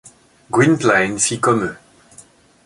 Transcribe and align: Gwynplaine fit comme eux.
Gwynplaine 0.49 1.19
fit 1.19 1.39
comme 1.39 1.63
eux. 1.65 1.75